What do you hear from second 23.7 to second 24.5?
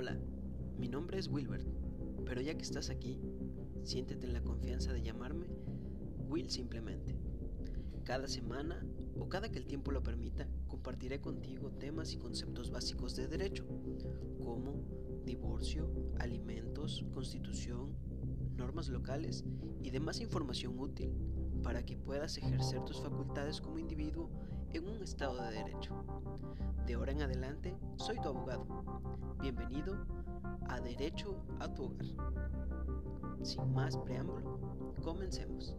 individuo